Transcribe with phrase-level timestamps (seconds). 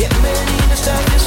[0.00, 1.19] Bienvenidos a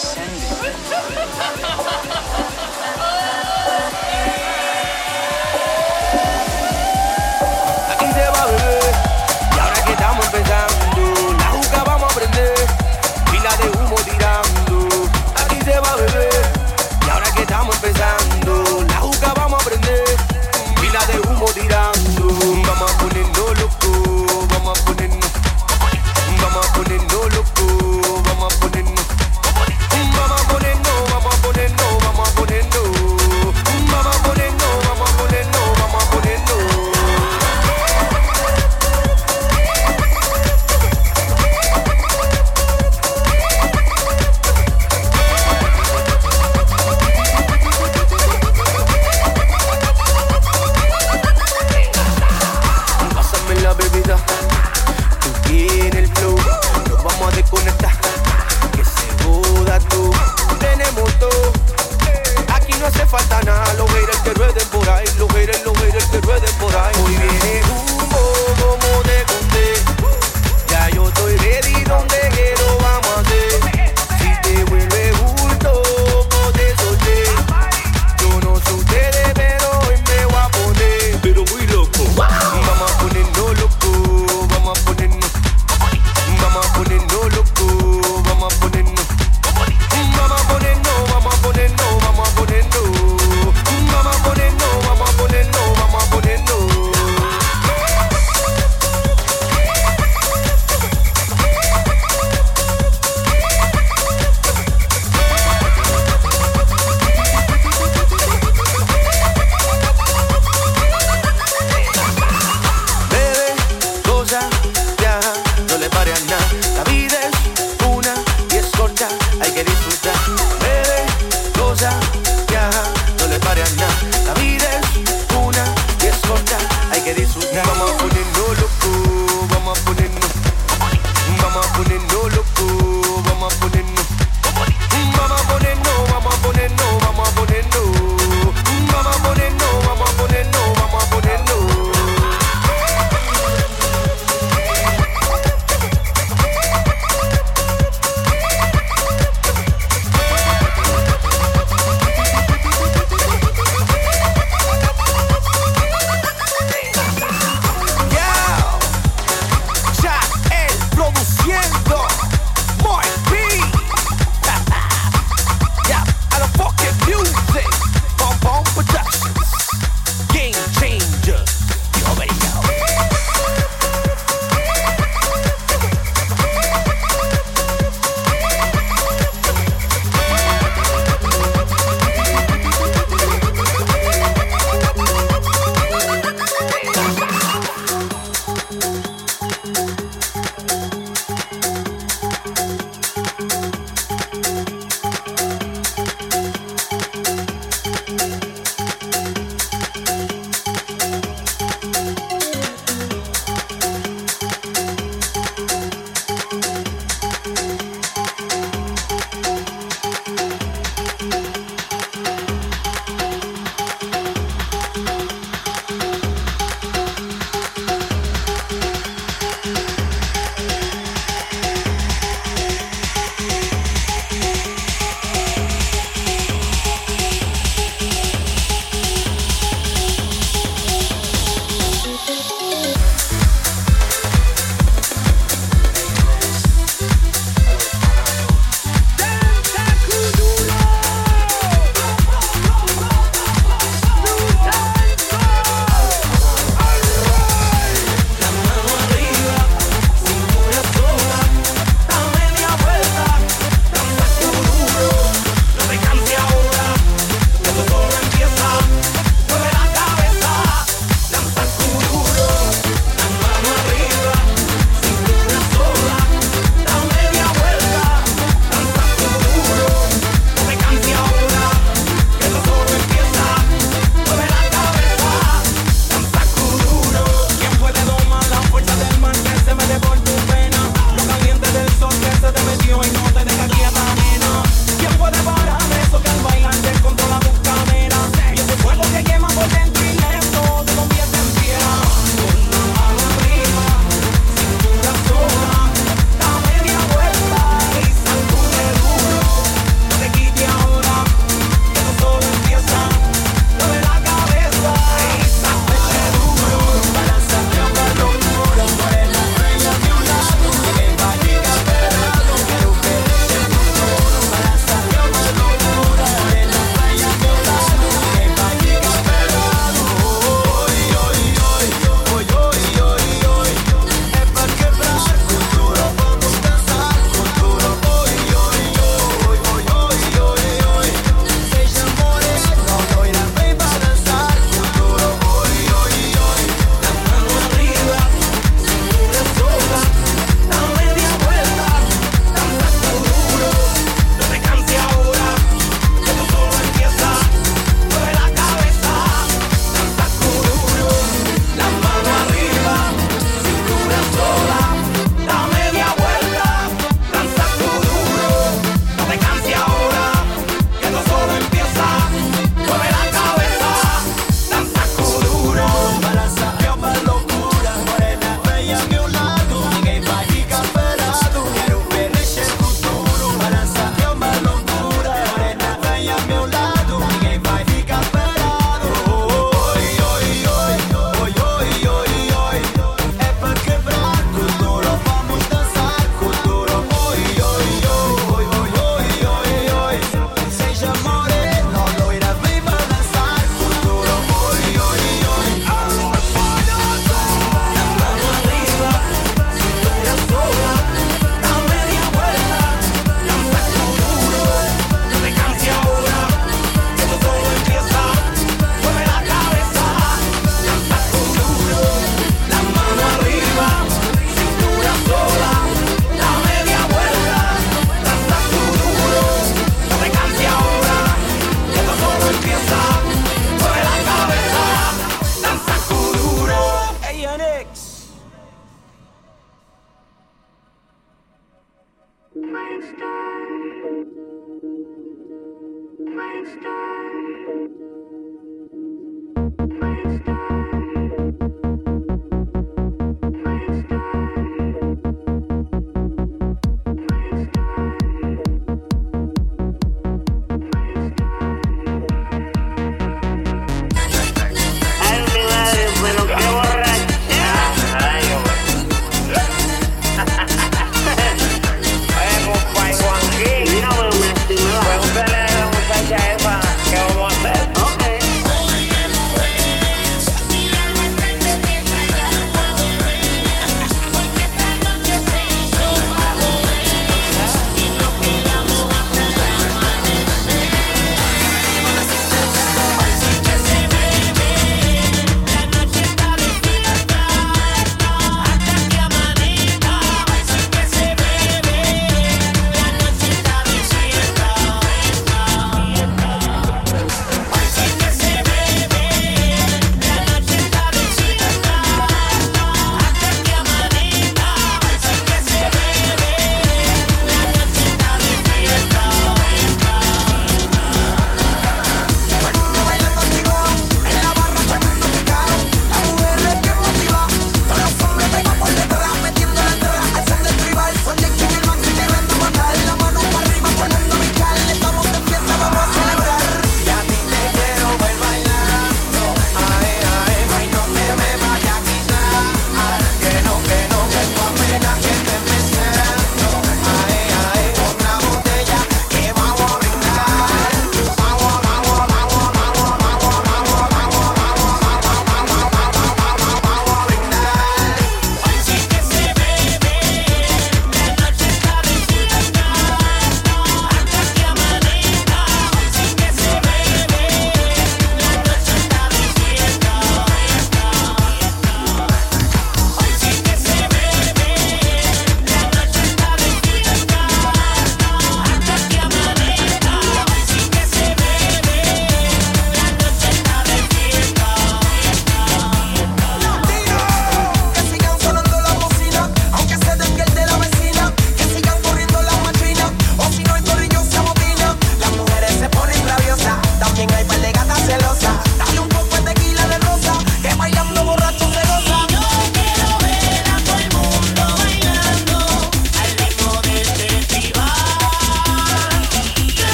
[0.00, 0.58] descending.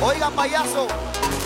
[0.00, 0.86] Oiga, payaso,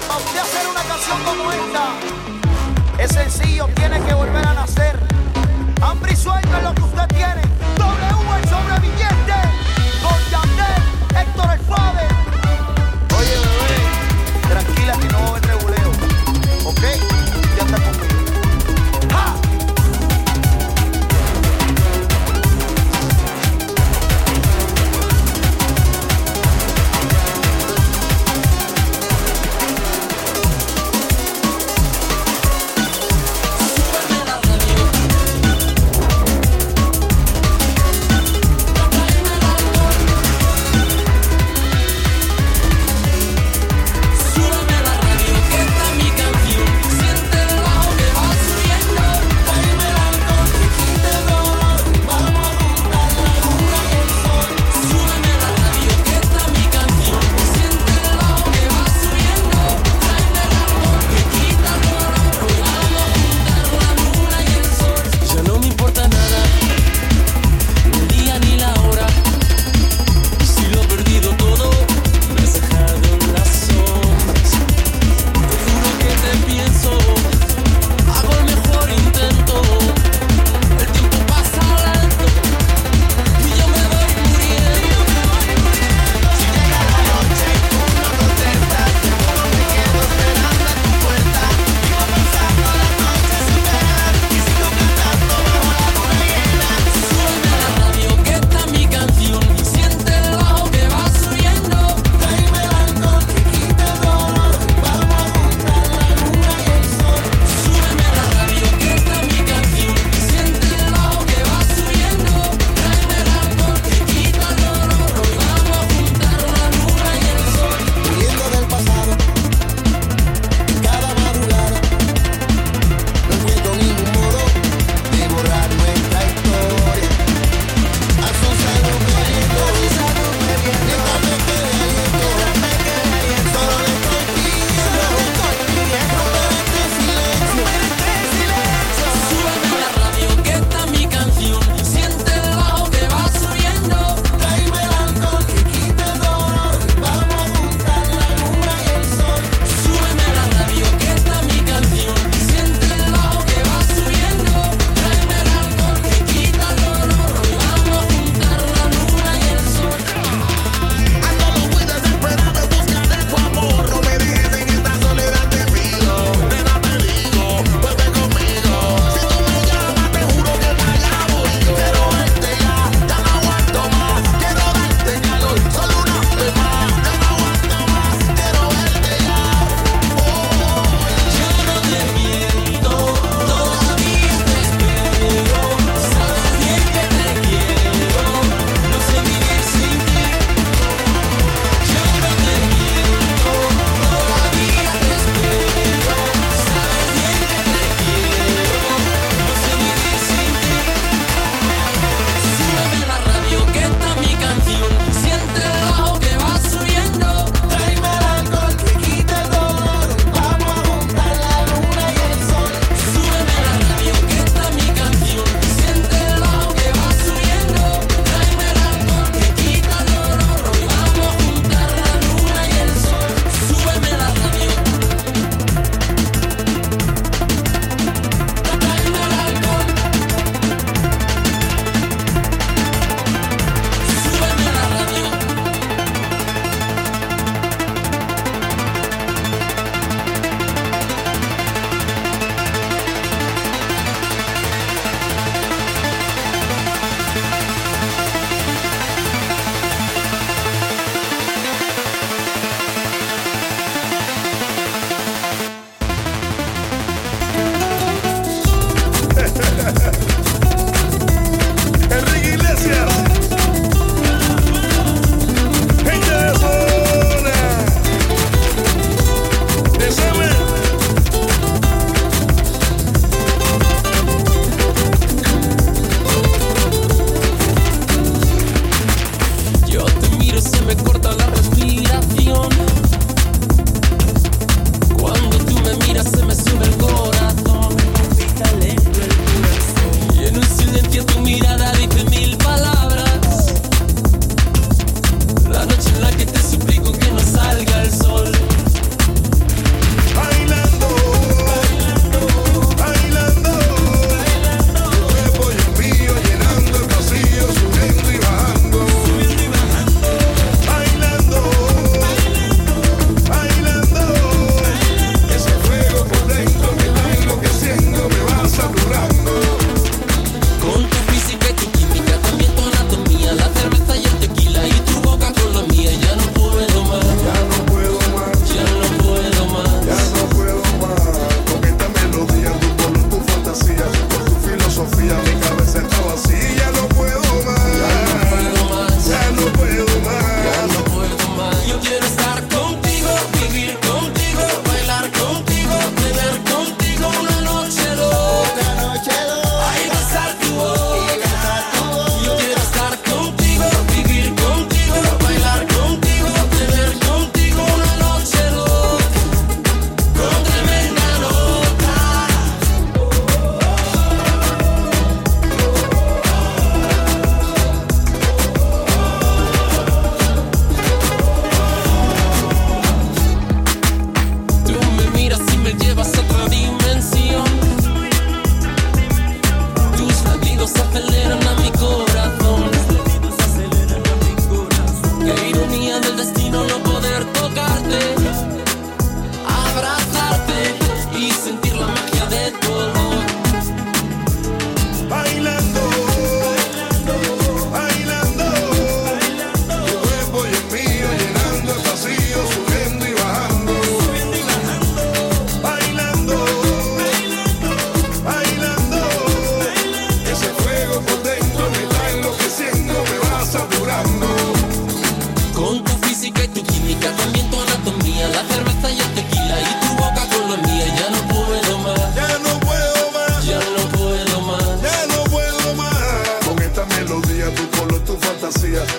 [0.07, 4.99] para usted hacer una canción como esta, es sencillo, tiene que volver a nacer.
[5.81, 7.52] Hambre y sueño es lo que usted tiene.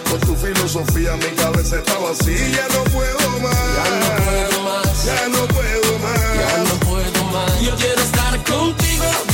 [0.10, 2.50] por tu filosofía mi cabeza está vacía.
[2.50, 3.56] Ya no puedo más,
[3.86, 7.62] ya no puedo más, ya no puedo más, ya no puedo más.
[7.62, 9.33] Yo quiero estar contigo.